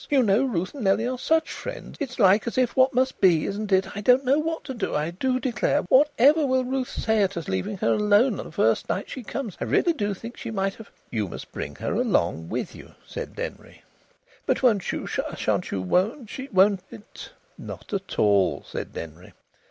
[0.09, 1.95] You know Ruth and Nellie are such friends.
[1.99, 3.95] It's like as if what must be, isn't it?
[3.95, 5.83] I don't know what to do, I do declare.
[5.83, 9.21] What ever will Ruth say at us leaving her all alone the first night she
[9.21, 9.55] comes?
[9.61, 13.35] I really do think she might have" "You must bring her along with you," said
[13.35, 13.83] Denry.
[14.47, 17.29] "But won't you shan't you won't she won't it"
[17.59, 19.33] "Not at all," said Denry.